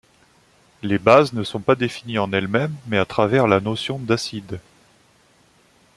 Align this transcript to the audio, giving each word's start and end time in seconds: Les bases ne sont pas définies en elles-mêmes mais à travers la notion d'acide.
Les 0.81 0.97
bases 0.97 1.31
ne 1.33 1.43
sont 1.43 1.59
pas 1.59 1.75
définies 1.75 2.17
en 2.17 2.33
elles-mêmes 2.33 2.73
mais 2.87 2.97
à 2.97 3.05
travers 3.05 3.45
la 3.45 3.59
notion 3.59 3.99
d'acide. 3.99 4.59